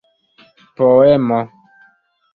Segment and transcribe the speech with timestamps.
[0.75, 1.39] poemo